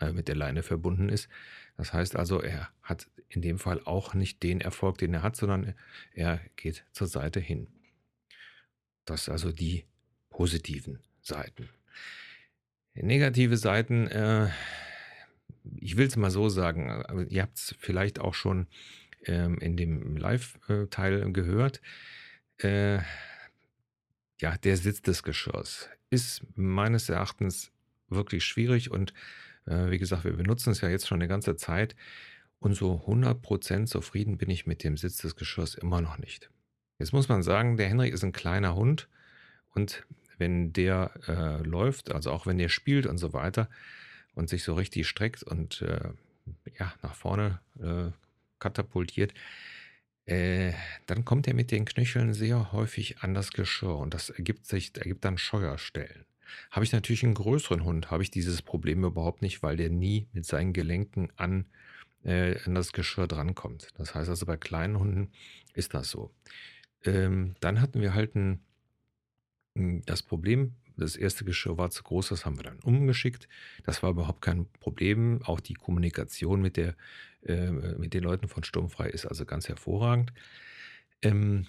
äh, 0.00 0.12
mit 0.12 0.28
der 0.28 0.36
Leine 0.36 0.62
verbunden 0.62 1.08
ist. 1.08 1.28
Das 1.76 1.92
heißt 1.92 2.16
also, 2.16 2.40
er 2.40 2.70
hat 2.82 3.08
in 3.28 3.42
dem 3.42 3.58
Fall 3.58 3.80
auch 3.84 4.14
nicht 4.14 4.42
den 4.42 4.60
Erfolg, 4.60 4.98
den 4.98 5.14
er 5.14 5.22
hat, 5.22 5.36
sondern 5.36 5.74
er 6.12 6.40
geht 6.56 6.84
zur 6.92 7.06
Seite 7.06 7.40
hin. 7.40 7.68
Das 9.04 9.28
also 9.28 9.52
die 9.52 9.84
positiven 10.30 11.00
Seiten. 11.20 11.68
Negative 12.94 13.56
Seiten, 13.56 14.06
äh, 14.08 14.48
ich 15.76 15.96
will 15.96 16.06
es 16.06 16.16
mal 16.16 16.30
so 16.30 16.48
sagen, 16.48 17.02
ihr 17.28 17.42
habt 17.42 17.58
es 17.58 17.74
vielleicht 17.78 18.18
auch 18.18 18.34
schon 18.34 18.66
ähm, 19.24 19.58
in 19.58 19.76
dem 19.76 20.16
Live-Teil 20.16 21.32
gehört. 21.32 21.80
Äh, 22.58 22.98
ja, 24.40 24.56
der 24.56 24.76
Sitz 24.76 25.02
des 25.02 25.22
Geschirrs 25.22 25.88
ist 26.08 26.42
meines 26.56 27.08
Erachtens 27.08 27.72
wirklich 28.08 28.44
schwierig 28.44 28.90
und 28.90 29.12
äh, 29.66 29.90
wie 29.90 29.98
gesagt, 29.98 30.24
wir 30.24 30.32
benutzen 30.32 30.70
es 30.70 30.80
ja 30.80 30.88
jetzt 30.88 31.06
schon 31.06 31.20
eine 31.20 31.28
ganze 31.28 31.56
Zeit 31.56 31.94
und 32.58 32.74
so 32.74 33.04
100% 33.06 33.86
zufrieden 33.86 34.36
bin 34.36 34.50
ich 34.50 34.66
mit 34.66 34.82
dem 34.82 34.96
Sitz 34.96 35.18
des 35.18 35.36
Geschirrs 35.36 35.74
immer 35.74 36.00
noch 36.00 36.18
nicht. 36.18 36.50
Jetzt 36.98 37.12
muss 37.12 37.28
man 37.28 37.42
sagen, 37.42 37.76
der 37.76 37.88
Henry 37.88 38.08
ist 38.08 38.24
ein 38.24 38.32
kleiner 38.32 38.74
Hund 38.74 39.08
und 39.74 40.06
wenn 40.40 40.72
der 40.72 41.12
äh, 41.28 41.62
läuft, 41.62 42.12
also 42.12 42.32
auch 42.32 42.46
wenn 42.46 42.58
der 42.58 42.68
spielt 42.68 43.06
und 43.06 43.18
so 43.18 43.32
weiter 43.32 43.68
und 44.34 44.48
sich 44.48 44.64
so 44.64 44.74
richtig 44.74 45.06
streckt 45.06 45.42
und 45.42 45.82
äh, 45.82 46.10
ja, 46.78 46.92
nach 47.02 47.14
vorne 47.14 47.60
äh, 47.80 48.10
katapultiert, 48.58 49.32
äh, 50.26 50.72
dann 51.06 51.24
kommt 51.24 51.48
er 51.48 51.54
mit 51.54 51.70
den 51.70 51.84
Knöcheln 51.84 52.34
sehr 52.34 52.72
häufig 52.72 53.18
an 53.20 53.34
das 53.34 53.52
Geschirr 53.52 53.96
und 53.96 54.14
das 54.14 54.30
ergibt 54.30 54.66
sich, 54.66 54.96
ergibt 54.96 55.24
dann 55.24 55.38
Scheuerstellen. 55.38 56.24
Habe 56.70 56.84
ich 56.84 56.92
natürlich 56.92 57.24
einen 57.24 57.34
größeren 57.34 57.84
Hund, 57.84 58.10
habe 58.10 58.22
ich 58.22 58.30
dieses 58.30 58.62
Problem 58.62 59.04
überhaupt 59.04 59.42
nicht, 59.42 59.62
weil 59.62 59.76
der 59.76 59.90
nie 59.90 60.28
mit 60.32 60.44
seinen 60.44 60.72
Gelenken 60.72 61.32
an, 61.36 61.66
äh, 62.24 62.58
an 62.64 62.74
das 62.74 62.92
Geschirr 62.92 63.26
drankommt. 63.26 63.88
Das 63.96 64.14
heißt 64.14 64.28
also, 64.28 64.46
bei 64.46 64.56
kleinen 64.56 64.98
Hunden 64.98 65.30
ist 65.74 65.94
das 65.94 66.10
so. 66.10 66.30
Ähm, 67.04 67.54
dann 67.60 67.80
hatten 67.80 68.00
wir 68.00 68.14
halt 68.14 68.34
ein, 68.34 68.60
das 69.74 70.22
Problem, 70.22 70.74
das 70.96 71.16
erste 71.16 71.44
Geschirr 71.44 71.78
war 71.78 71.90
zu 71.90 72.02
groß, 72.02 72.28
das 72.28 72.44
haben 72.44 72.58
wir 72.58 72.64
dann 72.64 72.80
umgeschickt. 72.80 73.48
Das 73.84 74.02
war 74.02 74.10
überhaupt 74.10 74.42
kein 74.42 74.66
Problem. 74.80 75.42
Auch 75.42 75.60
die 75.60 75.74
Kommunikation 75.74 76.60
mit, 76.60 76.76
der, 76.76 76.94
äh, 77.42 77.70
mit 77.70 78.12
den 78.12 78.22
Leuten 78.22 78.48
von 78.48 78.64
Sturmfrei 78.64 79.08
ist 79.08 79.26
also 79.26 79.46
ganz 79.46 79.68
hervorragend. 79.68 80.32
Ähm, 81.22 81.66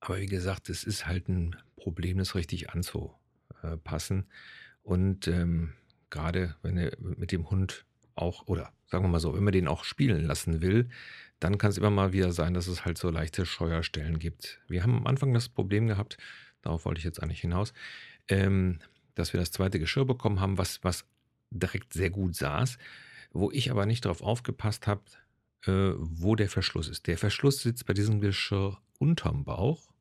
aber 0.00 0.20
wie 0.20 0.26
gesagt, 0.26 0.68
es 0.68 0.84
ist 0.84 1.06
halt 1.06 1.28
ein 1.28 1.56
Problem, 1.76 2.18
das 2.18 2.34
richtig 2.34 2.70
anzupassen. 2.70 4.26
Und 4.82 5.28
ähm, 5.28 5.72
gerade 6.10 6.56
wenn 6.62 6.76
er 6.76 6.96
mit 7.00 7.32
dem 7.32 7.50
Hund 7.50 7.84
auch, 8.22 8.46
oder 8.46 8.72
sagen 8.86 9.04
wir 9.04 9.08
mal 9.08 9.20
so, 9.20 9.34
wenn 9.34 9.44
man 9.44 9.52
den 9.52 9.68
auch 9.68 9.84
spielen 9.84 10.24
lassen 10.24 10.62
will, 10.62 10.88
dann 11.40 11.58
kann 11.58 11.70
es 11.70 11.78
immer 11.78 11.90
mal 11.90 12.12
wieder 12.12 12.32
sein, 12.32 12.54
dass 12.54 12.68
es 12.68 12.84
halt 12.84 12.98
so 12.98 13.10
leichte 13.10 13.44
Scheuerstellen 13.44 14.18
gibt. 14.18 14.60
Wir 14.68 14.82
haben 14.82 14.96
am 14.96 15.06
Anfang 15.06 15.34
das 15.34 15.48
Problem 15.48 15.86
gehabt, 15.86 16.16
darauf 16.62 16.84
wollte 16.84 16.98
ich 16.98 17.04
jetzt 17.04 17.22
eigentlich 17.22 17.40
hinaus, 17.40 17.72
ähm, 18.28 18.78
dass 19.14 19.32
wir 19.32 19.40
das 19.40 19.50
zweite 19.50 19.78
Geschirr 19.78 20.04
bekommen 20.04 20.40
haben, 20.40 20.58
was, 20.58 20.82
was 20.84 21.04
direkt 21.50 21.92
sehr 21.92 22.10
gut 22.10 22.36
saß, 22.36 22.78
wo 23.32 23.50
ich 23.50 23.70
aber 23.70 23.86
nicht 23.86 24.04
darauf 24.04 24.22
aufgepasst 24.22 24.86
habe, 24.86 25.02
äh, 25.66 25.92
wo 25.96 26.36
der 26.36 26.48
Verschluss 26.48 26.88
ist. 26.88 27.06
Der 27.06 27.18
Verschluss 27.18 27.62
sitzt 27.62 27.86
bei 27.86 27.92
diesem 27.92 28.20
Geschirr 28.20 28.78
unterm 28.98 29.44
Bauch 29.44 29.92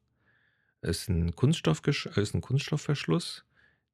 Kunststoffgesch 1.35 2.07
ist 2.07 2.33
ein 2.33 2.41
Kunststoffverschluss, 2.41 3.45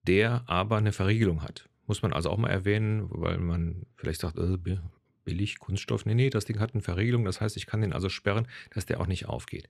der 0.04 0.44
aber 0.48 0.78
eine 0.78 0.94
Verriegelung 0.94 1.44
hat. 1.44 1.68
Muss 1.88 2.02
man 2.02 2.14
also 2.14 2.30
auch 2.30 2.38
mal 2.38 2.50
erwähnen, 2.50 3.08
weil 3.10 3.40
man 3.40 3.86
vielleicht 3.96 4.22
sagt, 4.22 4.38
äh, 4.38 4.58
billig 5.24 5.60
Kunststoff. 5.60 6.06
Nee, 6.06 6.14
nee, 6.14 6.30
das 6.30 6.46
Ding 6.46 6.60
hat 6.60 6.74
eine 6.74 6.82
Verriegelung. 6.82 7.26
Das 7.26 7.42
heißt, 7.42 7.58
ich 7.58 7.66
kann 7.66 7.82
den 7.82 7.94
also 7.94 8.08
sperren, 8.08 8.48
dass 8.74 8.86
der 8.86 9.00
auch 9.02 9.08
nicht 9.08 9.26
aufgeht. 9.26 9.70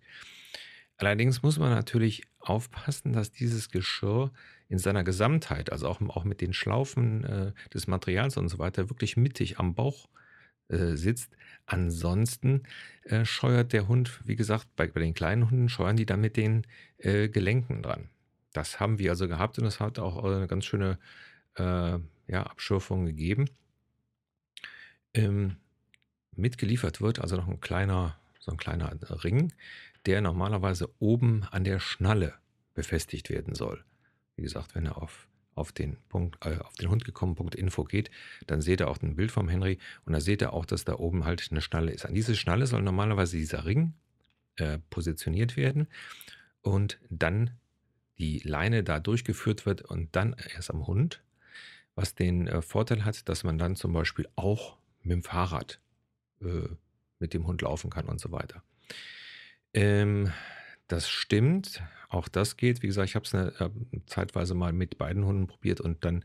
Allerdings 0.97 1.43
muss 1.43 1.59
man 1.59 1.69
natürlich 1.69 2.23
aufpassen, 2.39 3.13
dass 3.13 3.31
dieses 3.31 3.69
Geschirr 3.69 4.31
in 4.67 4.79
seiner 4.79 5.03
Gesamtheit, 5.03 5.71
also 5.71 5.87
auch, 5.87 6.01
auch 6.09 6.23
mit 6.23 6.41
den 6.41 6.53
Schlaufen 6.53 7.23
äh, 7.23 7.53
des 7.73 7.87
Materials 7.87 8.37
und 8.37 8.49
so 8.49 8.59
weiter, 8.59 8.89
wirklich 8.89 9.15
mittig 9.15 9.59
am 9.59 9.75
Bauch 9.75 10.09
äh, 10.69 10.95
sitzt. 10.95 11.35
Ansonsten 11.65 12.63
äh, 13.03 13.25
scheuert 13.25 13.73
der 13.73 13.87
Hund, 13.87 14.19
wie 14.25 14.35
gesagt, 14.35 14.67
bei, 14.75 14.87
bei, 14.87 14.99
den 14.99 15.13
kleinen 15.13 15.49
Hunden 15.49 15.69
scheuern 15.69 15.97
die 15.97 16.05
dann 16.05 16.21
mit 16.21 16.35
den 16.37 16.65
äh, 16.97 17.29
Gelenken 17.29 17.83
dran. 17.83 18.09
Das 18.53 18.79
haben 18.79 18.99
wir 18.99 19.11
also 19.11 19.27
gehabt 19.27 19.59
und 19.59 19.65
es 19.65 19.79
hat 19.79 19.99
auch 19.99 20.23
eine 20.23 20.47
ganz 20.47 20.65
schöne 20.65 20.97
äh, 21.57 21.99
ja, 22.27 22.43
Abschürfung 22.43 23.05
gegeben. 23.05 23.49
Ähm, 25.13 25.57
mitgeliefert 26.35 27.01
wird 27.01 27.19
also 27.19 27.35
noch 27.37 27.47
ein 27.47 27.61
kleiner, 27.61 28.17
so 28.39 28.51
ein 28.51 28.57
kleiner 28.57 28.91
Ring, 29.23 29.53
der 30.05 30.21
normalerweise 30.21 30.89
oben 30.99 31.43
an 31.43 31.63
der 31.63 31.79
Schnalle 31.79 32.33
befestigt 32.73 33.29
werden 33.29 33.55
soll. 33.55 33.83
Wie 34.35 34.43
gesagt, 34.43 34.75
wenn 34.75 34.85
er 34.85 34.97
auf 35.01 35.27
auf 35.57 35.71
den 35.71 35.97
Punkt, 36.09 36.45
äh, 36.45 36.57
auf 36.59 36.75
den 36.75 36.89
Hund 36.89 37.03
gekommen, 37.03 37.35
Punkt 37.35 37.55
Info 37.55 37.83
geht, 37.83 38.11
dann 38.45 38.61
seht 38.61 38.79
ihr 38.79 38.87
auch 38.87 39.01
ein 39.01 39.15
Bild 39.15 39.31
vom 39.31 39.49
Henry 39.49 39.79
und 40.05 40.13
da 40.13 40.21
seht 40.21 40.41
ihr 40.41 40.53
auch, 40.53 40.65
dass 40.65 40.85
da 40.85 40.93
oben 40.93 41.25
halt 41.25 41.47
eine 41.51 41.61
Schnalle 41.61 41.91
ist. 41.91 42.05
An 42.05 42.13
diese 42.13 42.35
Schnalle 42.35 42.67
soll 42.67 42.83
normalerweise 42.83 43.37
dieser 43.37 43.65
Ring 43.65 43.93
äh, 44.57 44.77
positioniert 44.89 45.57
werden 45.57 45.87
und 46.61 46.99
dann 47.09 47.51
die 48.19 48.39
Leine 48.39 48.83
da 48.83 48.99
durchgeführt 48.99 49.65
wird 49.65 49.81
und 49.81 50.15
dann 50.15 50.35
erst 50.55 50.69
am 50.69 50.85
Hund, 50.87 51.23
was 51.97 52.13
den 52.13 52.47
äh, 52.47 52.61
Vorteil 52.61 53.03
hat, 53.03 53.27
dass 53.27 53.43
man 53.43 53.57
dann 53.57 53.75
zum 53.75 53.91
Beispiel 53.91 54.27
auch 54.35 54.77
mit 55.01 55.11
dem 55.11 55.23
Fahrrad 55.23 55.81
äh, 56.41 56.69
mit 57.19 57.33
dem 57.33 57.47
Hund 57.47 57.63
laufen 57.63 57.89
kann 57.89 58.05
und 58.05 58.21
so 58.21 58.31
weiter. 58.31 58.61
Ähm, 59.73 60.31
das 60.87 61.09
stimmt, 61.09 61.81
auch 62.07 62.27
das 62.27 62.55
geht. 62.55 62.83
Wie 62.83 62.87
gesagt, 62.87 63.09
ich 63.09 63.15
habe 63.15 63.25
es 63.25 63.33
eine, 63.33 63.47
äh, 63.59 63.69
zeitweise 64.05 64.53
mal 64.53 64.73
mit 64.73 64.99
beiden 64.99 65.25
Hunden 65.25 65.47
probiert 65.47 65.81
und 65.81 66.05
dann 66.05 66.23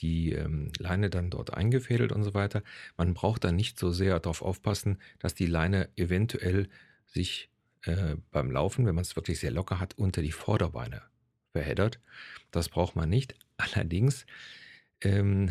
die 0.00 0.32
ähm, 0.32 0.72
Leine 0.78 1.10
dann 1.10 1.28
dort 1.28 1.52
eingefädelt 1.52 2.12
und 2.12 2.24
so 2.24 2.32
weiter. 2.32 2.62
Man 2.96 3.12
braucht 3.12 3.44
da 3.44 3.52
nicht 3.52 3.78
so 3.78 3.90
sehr 3.90 4.18
darauf 4.20 4.40
aufpassen, 4.40 4.98
dass 5.18 5.34
die 5.34 5.46
Leine 5.46 5.90
eventuell 5.96 6.70
sich 7.04 7.50
äh, 7.82 8.16
beim 8.30 8.50
Laufen, 8.50 8.86
wenn 8.86 8.94
man 8.94 9.02
es 9.02 9.16
wirklich 9.16 9.38
sehr 9.38 9.50
locker 9.50 9.80
hat, 9.80 9.98
unter 9.98 10.22
die 10.22 10.32
Vorderbeine 10.32 11.02
verheddert. 11.52 12.00
Das 12.50 12.70
braucht 12.70 12.96
man 12.96 13.10
nicht. 13.10 13.34
Allerdings, 13.58 14.24
ähm, 15.02 15.50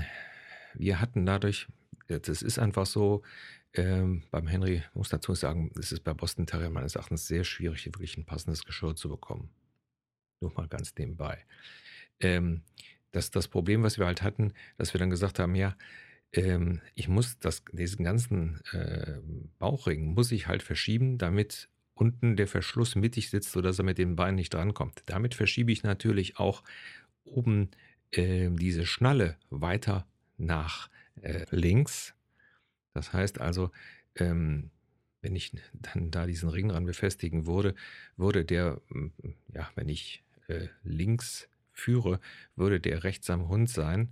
wir 0.73 0.99
hatten 0.99 1.25
dadurch, 1.25 1.67
das 2.07 2.41
ist 2.41 2.59
einfach 2.59 2.85
so, 2.85 3.23
ähm, 3.73 4.23
beim 4.31 4.47
Henry, 4.47 4.83
muss 4.93 5.09
dazu 5.09 5.35
sagen, 5.35 5.71
es 5.79 5.91
ist 5.91 6.03
bei 6.03 6.13
Boston 6.13 6.47
Terrier 6.47 6.69
meines 6.69 6.95
Erachtens 6.95 7.27
sehr 7.27 7.43
schwierig, 7.43 7.85
wirklich 7.85 8.17
ein 8.17 8.25
passendes 8.25 8.65
Geschirr 8.65 8.95
zu 8.95 9.09
bekommen. 9.09 9.49
Nur 10.41 10.53
mal 10.53 10.67
ganz 10.67 10.93
nebenbei. 10.97 11.45
Ähm, 12.19 12.63
das, 13.11 13.31
das 13.31 13.47
Problem, 13.47 13.83
was 13.83 13.97
wir 13.97 14.05
halt 14.05 14.21
hatten, 14.21 14.53
dass 14.77 14.93
wir 14.93 14.99
dann 14.99 15.09
gesagt 15.09 15.39
haben, 15.39 15.55
ja, 15.55 15.75
ähm, 16.31 16.81
ich 16.95 17.07
muss 17.07 17.39
das, 17.39 17.63
diesen 17.71 18.03
ganzen 18.05 18.61
äh, 18.71 19.19
Bauchring 19.57 20.13
muss 20.13 20.31
ich 20.31 20.47
halt 20.47 20.63
verschieben, 20.63 21.17
damit 21.17 21.69
unten 21.93 22.35
der 22.35 22.47
Verschluss 22.47 22.95
mittig 22.95 23.29
sitzt, 23.29 23.51
sodass 23.51 23.79
er 23.79 23.85
mit 23.85 23.97
den 23.97 24.15
Beinen 24.15 24.35
nicht 24.35 24.53
drankommt. 24.53 25.03
Damit 25.05 25.35
verschiebe 25.35 25.71
ich 25.71 25.83
natürlich 25.83 26.37
auch 26.37 26.63
oben 27.23 27.69
äh, 28.11 28.49
diese 28.51 28.85
Schnalle 28.85 29.37
weiter 29.49 30.07
nach 30.37 30.89
äh, 31.21 31.45
links. 31.51 32.13
Das 32.93 33.13
heißt 33.13 33.39
also, 33.39 33.71
ähm, 34.15 34.71
wenn 35.21 35.35
ich 35.35 35.51
dann 35.73 36.11
da 36.11 36.25
diesen 36.25 36.49
Ring 36.49 36.69
dran 36.69 36.85
befestigen 36.85 37.45
würde, 37.45 37.75
würde 38.15 38.45
der, 38.45 38.81
ja, 39.53 39.69
wenn 39.75 39.89
ich 39.89 40.23
äh, 40.47 40.67
links 40.83 41.49
führe, 41.73 42.19
würde 42.55 42.79
der 42.79 43.03
rechts 43.03 43.29
am 43.29 43.47
Hund 43.47 43.69
sein, 43.69 44.09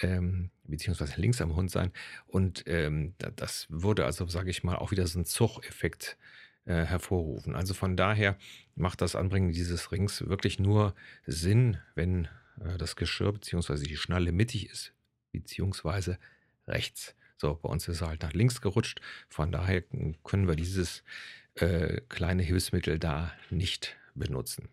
ähm, 0.00 0.50
beziehungsweise 0.64 1.20
links 1.20 1.40
am 1.40 1.56
Hund 1.56 1.70
sein. 1.70 1.92
Und 2.26 2.64
ähm, 2.66 3.14
das 3.36 3.66
würde 3.70 4.04
also, 4.04 4.26
sage 4.26 4.50
ich 4.50 4.62
mal, 4.62 4.76
auch 4.76 4.90
wieder 4.90 5.06
so 5.06 5.18
einen 5.18 5.24
Zug-Effekt 5.24 6.18
äh, 6.64 6.84
hervorrufen. 6.84 7.54
Also 7.54 7.74
von 7.74 7.96
daher 7.96 8.36
macht 8.74 9.00
das 9.00 9.16
Anbringen 9.16 9.52
dieses 9.52 9.92
Rings 9.92 10.26
wirklich 10.28 10.58
nur 10.58 10.94
Sinn, 11.26 11.78
wenn 11.94 12.28
das 12.78 12.96
Geschirr 12.96 13.32
beziehungsweise 13.32 13.84
die 13.84 13.96
Schnalle 13.96 14.32
mittig 14.32 14.70
ist, 14.70 14.92
beziehungsweise 15.32 16.18
rechts. 16.66 17.14
So, 17.36 17.54
bei 17.54 17.68
uns 17.68 17.86
ist 17.88 18.00
er 18.00 18.08
halt 18.08 18.22
nach 18.22 18.32
links 18.32 18.60
gerutscht. 18.60 19.00
Von 19.28 19.52
daher 19.52 19.82
können 20.24 20.48
wir 20.48 20.56
dieses 20.56 21.02
äh, 21.54 22.00
kleine 22.08 22.42
Hilfsmittel 22.42 22.98
da 22.98 23.32
nicht 23.50 23.96
benutzen. 24.14 24.68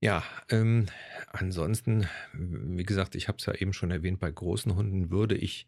Ja, 0.00 0.22
ähm, 0.48 0.86
ansonsten, 1.32 2.08
wie 2.32 2.84
gesagt, 2.84 3.14
ich 3.16 3.28
habe 3.28 3.38
es 3.38 3.46
ja 3.46 3.54
eben 3.54 3.72
schon 3.72 3.90
erwähnt, 3.90 4.20
bei 4.20 4.30
großen 4.30 4.74
Hunden 4.76 5.10
würde 5.10 5.34
ich 5.34 5.66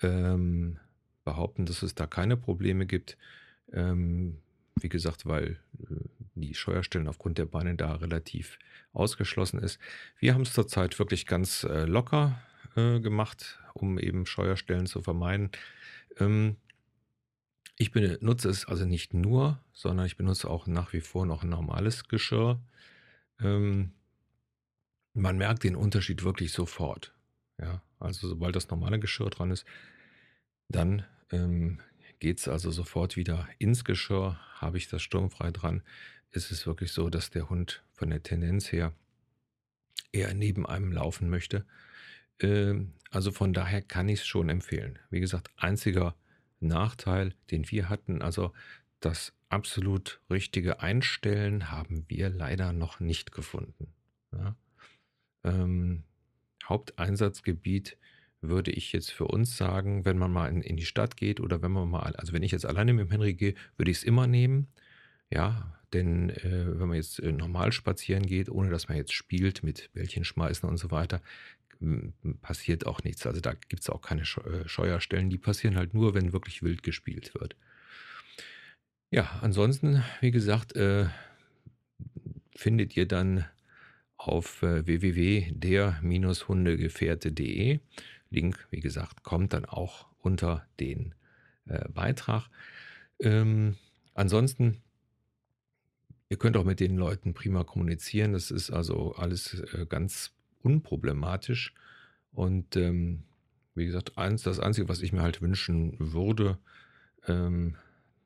ähm, 0.00 0.78
behaupten, 1.24 1.66
dass 1.66 1.82
es 1.82 1.94
da 1.94 2.06
keine 2.06 2.36
Probleme 2.36 2.86
gibt. 2.86 3.18
Ähm, 3.72 4.38
wie 4.80 4.88
gesagt, 4.88 5.26
weil 5.26 5.58
äh, 5.80 6.17
die 6.40 6.54
Scheuerstellen 6.54 7.08
aufgrund 7.08 7.38
der 7.38 7.46
Beine 7.46 7.74
da 7.74 7.94
relativ 7.94 8.58
ausgeschlossen 8.92 9.60
ist. 9.60 9.78
Wir 10.18 10.34
haben 10.34 10.42
es 10.42 10.52
zurzeit 10.52 10.98
wirklich 10.98 11.26
ganz 11.26 11.64
äh, 11.64 11.84
locker 11.84 12.40
äh, 12.76 13.00
gemacht, 13.00 13.60
um 13.74 13.98
eben 13.98 14.26
Scheuerstellen 14.26 14.86
zu 14.86 15.02
vermeiden. 15.02 15.50
Ähm, 16.18 16.56
ich 17.76 17.92
benutze 17.92 18.48
es 18.48 18.66
also 18.66 18.84
nicht 18.84 19.14
nur, 19.14 19.60
sondern 19.72 20.06
ich 20.06 20.16
benutze 20.16 20.50
auch 20.50 20.66
nach 20.66 20.92
wie 20.92 21.00
vor 21.00 21.26
noch 21.26 21.44
ein 21.44 21.48
normales 21.48 22.08
Geschirr. 22.08 22.60
Ähm, 23.40 23.92
man 25.14 25.38
merkt 25.38 25.62
den 25.64 25.76
Unterschied 25.76 26.24
wirklich 26.24 26.52
sofort. 26.52 27.14
Ja, 27.60 27.82
also 28.00 28.28
sobald 28.28 28.56
das 28.56 28.68
normale 28.68 28.98
Geschirr 28.98 29.30
dran 29.30 29.50
ist, 29.50 29.64
dann 30.68 31.04
ähm, 31.30 31.80
geht 32.18 32.38
es 32.38 32.48
also 32.48 32.70
sofort 32.70 33.16
wieder 33.16 33.48
ins 33.58 33.84
Geschirr. 33.84 34.38
Habe 34.54 34.78
ich 34.78 34.88
das 34.88 35.02
sturmfrei 35.02 35.50
dran, 35.50 35.82
ist 36.30 36.50
es 36.50 36.66
wirklich 36.66 36.92
so, 36.92 37.10
dass 37.10 37.30
der 37.30 37.48
Hund 37.48 37.82
von 37.92 38.10
der 38.10 38.22
Tendenz 38.22 38.70
her 38.72 38.92
eher 40.12 40.34
neben 40.34 40.66
einem 40.66 40.92
laufen 40.92 41.28
möchte. 41.28 41.64
Ähm, 42.40 42.92
also 43.10 43.32
von 43.32 43.52
daher 43.52 43.82
kann 43.82 44.08
ich 44.08 44.20
es 44.20 44.26
schon 44.26 44.48
empfehlen. 44.48 44.98
Wie 45.10 45.20
gesagt, 45.20 45.50
einziger 45.56 46.14
Nachteil, 46.60 47.34
den 47.50 47.70
wir 47.70 47.88
hatten, 47.88 48.22
also 48.22 48.52
das 49.00 49.32
absolut 49.48 50.20
richtige 50.30 50.80
Einstellen 50.80 51.70
haben 51.70 52.04
wir 52.08 52.28
leider 52.28 52.72
noch 52.72 53.00
nicht 53.00 53.32
gefunden. 53.32 53.92
Ja. 54.32 54.56
Ähm, 55.44 56.04
Haupteinsatzgebiet 56.68 57.96
würde 58.40 58.70
ich 58.70 58.92
jetzt 58.92 59.10
für 59.10 59.26
uns 59.26 59.56
sagen, 59.56 60.04
wenn 60.04 60.18
man 60.18 60.32
mal 60.32 60.48
in, 60.48 60.62
in, 60.62 60.76
die 60.76 60.84
Stadt 60.84 61.16
geht 61.16 61.40
oder 61.40 61.62
wenn 61.62 61.72
man 61.72 61.88
mal, 61.88 62.14
also 62.16 62.32
wenn 62.32 62.42
ich 62.42 62.52
jetzt 62.52 62.66
alleine 62.66 62.92
mit 62.92 63.06
dem 63.06 63.10
Henry 63.10 63.34
gehe, 63.34 63.54
würde 63.76 63.90
ich 63.90 63.98
es 63.98 64.04
immer 64.04 64.26
nehmen. 64.26 64.68
Ja, 65.30 65.77
denn 65.92 66.30
äh, 66.30 66.78
wenn 66.78 66.88
man 66.88 66.96
jetzt 66.96 67.20
äh, 67.20 67.32
normal 67.32 67.72
spazieren 67.72 68.26
geht, 68.26 68.48
ohne 68.48 68.70
dass 68.70 68.88
man 68.88 68.96
jetzt 68.96 69.12
spielt 69.12 69.62
mit 69.62 69.90
Bällchen 69.92 70.24
schmeißen 70.24 70.68
und 70.68 70.76
so 70.76 70.90
weiter, 70.90 71.20
passiert 72.42 72.86
auch 72.86 73.02
nichts. 73.04 73.24
Also 73.26 73.40
da 73.40 73.54
gibt 73.54 73.82
es 73.82 73.90
auch 73.90 74.02
keine 74.02 74.22
äh, 74.22 74.66
Scheuerstellen. 74.66 75.30
Die 75.30 75.38
passieren 75.38 75.76
halt 75.76 75.94
nur, 75.94 76.14
wenn 76.14 76.32
wirklich 76.32 76.62
wild 76.62 76.82
gespielt 76.82 77.32
wird. 77.34 77.54
Ja, 79.10 79.38
ansonsten, 79.40 80.04
wie 80.20 80.30
gesagt, 80.30 80.76
äh, 80.76 81.06
findet 82.54 82.94
ihr 82.96 83.06
dann 83.06 83.46
auf 84.16 84.62
äh, 84.62 84.86
www.der-hundegefährte.de. 84.86 87.80
Link, 88.30 88.66
wie 88.70 88.80
gesagt, 88.80 89.22
kommt 89.22 89.54
dann 89.54 89.64
auch 89.64 90.06
unter 90.18 90.66
den 90.80 91.14
äh, 91.66 91.88
Beitrag. 91.88 92.50
Ähm, 93.20 93.76
ansonsten, 94.14 94.82
ihr 96.28 96.36
könnt 96.36 96.56
auch 96.56 96.64
mit 96.64 96.80
den 96.80 96.96
Leuten 96.96 97.34
prima 97.34 97.64
kommunizieren. 97.64 98.32
Das 98.32 98.50
ist 98.50 98.70
also 98.70 99.14
alles 99.14 99.54
äh, 99.72 99.86
ganz 99.88 100.32
unproblematisch. 100.62 101.74
Und 102.32 102.76
ähm, 102.76 103.24
wie 103.74 103.86
gesagt, 103.86 104.18
eins, 104.18 104.42
das 104.42 104.60
Einzige, 104.60 104.88
was 104.88 105.02
ich 105.02 105.12
mir 105.12 105.22
halt 105.22 105.40
wünschen 105.40 105.96
würde, 105.98 106.58
ähm, 107.26 107.76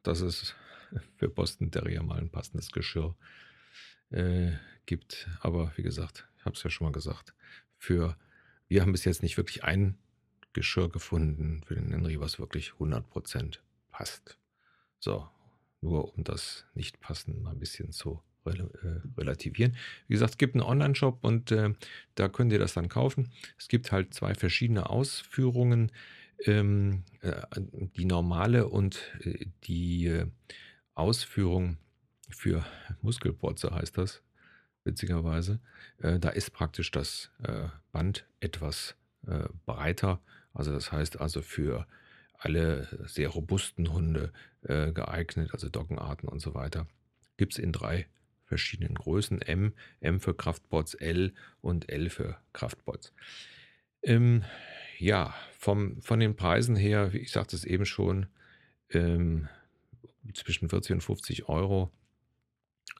dass 0.02 0.20
es 0.20 0.54
für 1.16 1.28
Boston 1.28 1.70
Terrier 1.70 2.02
mal 2.02 2.18
ein 2.18 2.30
passendes 2.30 2.72
Geschirr 2.72 3.14
äh, 4.10 4.52
gibt. 4.86 5.28
Aber 5.40 5.72
wie 5.76 5.82
gesagt, 5.82 6.26
ich 6.38 6.44
habe 6.44 6.56
es 6.56 6.62
ja 6.62 6.70
schon 6.70 6.86
mal 6.86 6.92
gesagt, 6.92 7.34
für 7.78 8.16
wir 8.68 8.80
haben 8.80 8.92
bis 8.92 9.04
jetzt 9.04 9.22
nicht 9.22 9.36
wirklich 9.36 9.64
ein 9.64 9.98
Geschirr 10.52 10.88
gefunden 10.88 11.62
für 11.66 11.74
den 11.74 11.90
Henry, 11.90 12.20
was 12.20 12.38
wirklich 12.38 12.72
100% 12.78 13.58
passt. 13.90 14.38
So, 14.98 15.28
nur 15.82 16.16
um 16.16 16.24
das 16.24 16.64
Nicht-Passen 16.74 17.42
mal 17.42 17.50
ein 17.50 17.58
bisschen 17.58 17.92
zu 17.92 18.22
äh, 18.44 18.62
relativieren. 19.16 19.76
Wie 20.08 20.14
gesagt, 20.14 20.32
es 20.32 20.38
gibt 20.38 20.54
einen 20.54 20.64
Online-Shop 20.64 21.18
und 21.22 21.52
äh, 21.52 21.74
da 22.14 22.28
könnt 22.28 22.52
ihr 22.52 22.58
das 22.58 22.74
dann 22.74 22.88
kaufen. 22.88 23.30
Es 23.58 23.68
gibt 23.68 23.92
halt 23.92 24.14
zwei 24.14 24.34
verschiedene 24.34 24.90
Ausführungen. 24.90 25.92
Ähm, 26.44 27.04
äh, 27.20 27.40
die 27.96 28.04
normale 28.04 28.68
und 28.68 29.00
äh, 29.20 29.46
die 29.64 30.06
äh, 30.06 30.26
Ausführung 30.94 31.76
für 32.30 32.64
Muskelprotze 33.00 33.70
heißt 33.72 33.96
das, 33.96 34.22
witzigerweise. 34.82 35.60
Äh, 35.98 36.18
da 36.18 36.30
ist 36.30 36.52
praktisch 36.52 36.90
das 36.90 37.30
Band 37.92 38.26
etwas 38.40 38.96
breiter. 39.66 40.20
Also 40.52 40.72
das 40.72 40.90
heißt 40.90 41.20
also 41.20 41.42
für 41.42 41.86
alle 42.44 42.88
sehr 43.06 43.28
robusten 43.28 43.92
Hunde 43.92 44.32
geeignet, 44.62 45.50
also 45.52 45.68
Doggenarten 45.68 46.28
und 46.28 46.40
so 46.40 46.54
weiter. 46.54 46.86
Gibt 47.36 47.54
es 47.54 47.58
in 47.58 47.72
drei 47.72 48.06
verschiedenen 48.52 48.94
Größen. 48.94 49.40
M, 49.40 49.72
M 50.00 50.20
für 50.20 50.34
Kraftbots, 50.34 50.92
L 50.94 51.32
und 51.62 51.88
L 51.90 52.10
für 52.10 52.36
Kraftbots. 52.52 53.14
Ähm, 54.02 54.44
ja, 54.98 55.34
vom, 55.58 56.02
von 56.02 56.20
den 56.20 56.36
Preisen 56.36 56.76
her, 56.76 57.14
wie 57.14 57.18
ich 57.18 57.32
sagte 57.32 57.56
es 57.56 57.64
eben 57.64 57.86
schon, 57.86 58.26
ähm, 58.90 59.48
zwischen 60.34 60.68
40 60.68 60.92
und 60.92 61.00
50 61.00 61.48
Euro 61.48 61.90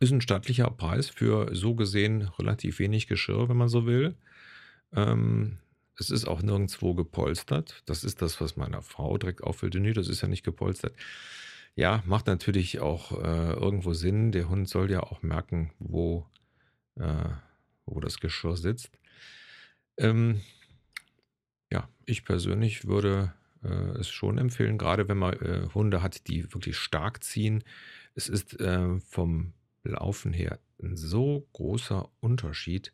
ist 0.01 0.11
ein 0.11 0.23
stattlicher 0.23 0.71
Preis 0.71 1.11
für 1.11 1.55
so 1.55 1.75
gesehen 1.75 2.23
relativ 2.23 2.79
wenig 2.79 3.07
Geschirr, 3.07 3.49
wenn 3.49 3.59
man 3.59 3.69
so 3.69 3.85
will. 3.85 4.17
Ähm, 4.95 5.59
es 5.99 6.11
ist 6.11 6.27
auch 6.27 6.43
nirgendwo 6.43 6.95
gepolstert. 6.95 7.83
Das 7.87 8.05
ist 8.05 8.23
das, 8.23 8.41
was 8.41 8.57
meiner 8.57 8.83
Frau 8.83 9.19
direkt 9.19 9.43
auffällt. 9.43 9.75
Nee, 9.75 9.93
das 9.93 10.09
ist 10.09 10.23
ja 10.23 10.29
nicht 10.29 10.45
gepolstert. 10.45 10.95
Ja, 11.75 12.03
macht 12.07 12.27
natürlich 12.27 12.81
auch 12.81 13.13
äh, 13.13 13.53
irgendwo 13.53 13.95
Sinn. 13.95 14.33
Der 14.33 14.49
Hund 14.49 14.69
soll 14.69 14.91
ja 14.91 15.01
auch 15.01 15.23
merken, 15.23 15.73
wo, 15.79 16.27
äh, 16.97 17.31
wo 17.87 18.01
das 18.01 18.21
Geschirr 18.21 18.57
sitzt. 18.57 18.99
Ähm, 19.97 20.41
ja, 21.71 21.89
ich 22.05 22.25
persönlich 22.25 22.87
würde 22.87 23.33
äh, 23.63 23.99
es 23.99 24.09
schon 24.09 24.39
empfehlen, 24.39 24.79
gerade 24.79 25.09
wenn 25.09 25.19
man 25.19 25.35
äh, 25.35 25.69
Hunde 25.75 26.03
hat, 26.03 26.27
die 26.29 26.53
wirklich 26.53 26.77
stark 26.77 27.25
ziehen. 27.25 27.65
Es 28.15 28.29
ist 28.29 28.61
äh, 28.61 28.99
vom 29.01 29.55
Laufen 29.85 30.33
her 30.33 30.59
ein 30.83 30.97
so 30.97 31.49
großer 31.53 32.11
Unterschied. 32.21 32.93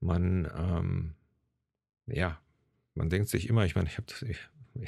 Man, 0.00 0.50
ähm, 0.56 1.14
ja, 2.06 2.40
man 2.94 3.10
denkt 3.10 3.28
sich 3.28 3.48
immer, 3.48 3.64
ich 3.64 3.74
meine, 3.74 3.88
ich 3.88 3.98
habe 3.98 4.06
das, 4.08 4.24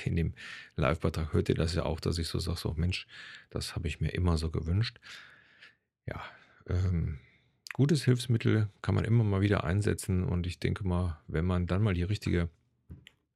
in 0.05 0.17
dem 0.17 0.35
Live-Beitrag 0.77 1.33
hört 1.33 1.49
ihr 1.49 1.55
das 1.55 1.75
ja 1.75 1.85
auch, 1.85 2.01
dass 2.01 2.19
ich 2.19 2.29
so 2.29 2.39
sage, 2.39 2.59
so 2.59 2.75
Mensch, 2.75 3.07
das 3.51 3.75
habe 3.75 3.89
ich 3.89 4.01
mir 4.01 4.11
immer 4.11 4.39
so 4.39 4.51
gewünscht. 4.51 4.99
Ja, 6.07 6.23
ähm, 6.67 7.19
gutes 7.73 8.05
Hilfsmittel, 8.05 8.69
kann 8.83 8.95
man 8.95 9.05
immer 9.05 9.25
mal 9.25 9.41
wieder 9.41 9.65
einsetzen 9.65 10.25
und 10.25 10.47
ich 10.47 10.59
denke 10.59 10.87
mal, 10.87 11.21
wenn 11.27 11.45
man 11.45 11.67
dann 11.67 11.83
mal 11.83 11.95
die 11.95 12.03
richtige, 12.03 12.49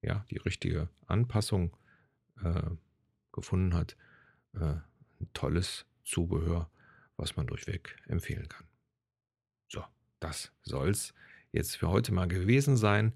ja, 0.00 0.24
die 0.30 0.38
richtige 0.38 0.88
Anpassung 1.06 1.76
äh, 2.42 2.62
gefunden 3.32 3.74
hat, 3.74 3.96
äh, 4.54 4.76
ein 5.20 5.28
tolles 5.32 5.86
Zubehör, 6.04 6.70
was 7.16 7.36
man 7.36 7.46
durchweg 7.46 7.96
empfehlen 8.08 8.48
kann. 8.48 8.66
So, 9.68 9.84
das 10.20 10.52
soll's 10.62 11.14
jetzt 11.52 11.76
für 11.76 11.88
heute 11.88 12.12
mal 12.12 12.26
gewesen 12.26 12.76
sein. 12.76 13.12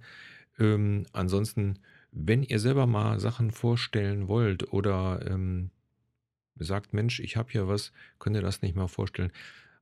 Ähm, 0.58 1.06
ansonsten, 1.12 1.78
wenn 2.12 2.42
ihr 2.42 2.58
selber 2.58 2.86
mal 2.86 3.20
Sachen 3.20 3.50
vorstellen 3.50 4.28
wollt 4.28 4.72
oder 4.72 5.20
ähm, 5.26 5.70
sagt, 6.58 6.94
Mensch, 6.94 7.20
ich 7.20 7.36
habe 7.36 7.50
hier 7.50 7.68
was, 7.68 7.92
könnt 8.18 8.36
ihr 8.36 8.42
das 8.42 8.62
nicht 8.62 8.76
mal 8.76 8.88
vorstellen? 8.88 9.32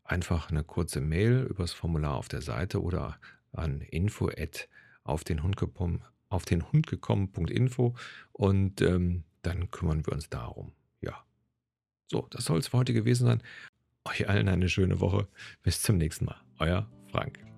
Einfach 0.02 0.50
eine 0.50 0.64
kurze 0.64 1.00
Mail 1.00 1.46
übers 1.48 1.72
Formular 1.72 2.14
auf 2.16 2.28
der 2.28 2.42
Seite 2.42 2.82
oder 2.82 3.18
an 3.52 3.80
info 3.80 4.30
auf 5.04 5.24
den 5.24 5.42
Hund 5.42 5.56
gekommen, 5.56 6.02
auf 6.28 6.44
den 6.44 6.70
Hund 6.72 6.86
gekommen.info 6.86 7.94
und 8.32 8.80
ähm, 8.80 9.24
dann 9.42 9.70
kümmern 9.70 10.04
wir 10.04 10.12
uns 10.12 10.28
darum. 10.28 10.72
Ja. 11.00 11.24
So, 12.10 12.26
das 12.30 12.44
soll 12.44 12.58
es 12.58 12.68
für 12.68 12.78
heute 12.78 12.92
gewesen 12.92 13.26
sein. 13.26 13.42
Euch 14.04 14.28
allen 14.28 14.48
eine 14.48 14.68
schöne 14.68 15.00
Woche. 15.00 15.28
Bis 15.62 15.80
zum 15.82 15.96
nächsten 15.96 16.26
Mal. 16.26 16.40
Euer 16.58 16.90
Frank. 17.10 17.53